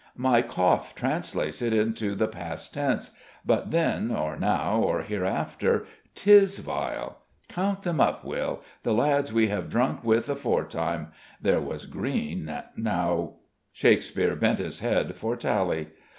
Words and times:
"My 0.17 0.41
cough 0.41 0.95
translates 0.95 1.61
it 1.61 1.73
into 1.73 2.15
the 2.15 2.27
past 2.27 2.73
tense; 2.73 3.11
but 3.45 3.69
then, 3.69 4.09
or 4.09 4.35
now, 4.35 4.77
or 4.79 5.03
hereafter 5.03 5.85
'tis 6.15 6.57
vile. 6.57 7.19
Count 7.47 7.83
them 7.83 7.99
up, 8.01 8.25
Will 8.25 8.63
the 8.81 8.95
lads 8.95 9.31
we 9.31 9.49
have 9.49 9.69
drunk 9.69 10.03
with 10.03 10.27
aforetime. 10.27 11.09
There 11.39 11.61
was 11.61 11.85
Greene, 11.85 12.51
now" 12.75 13.33
Shakespeare 13.73 14.35
bent 14.35 14.57
his 14.57 14.79
head 14.79 15.15
for 15.15 15.35
tally. 15.35 15.89